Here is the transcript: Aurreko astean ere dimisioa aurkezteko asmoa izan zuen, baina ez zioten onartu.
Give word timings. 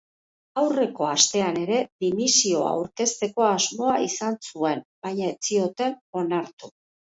Aurreko 0.59 1.05
astean 1.09 1.59
ere 1.63 1.81
dimisioa 2.05 2.71
aurkezteko 2.79 3.47
asmoa 3.51 3.99
izan 4.07 4.41
zuen, 4.49 4.83
baina 5.07 5.31
ez 5.37 5.39
zioten 5.53 5.97
onartu. 6.25 6.75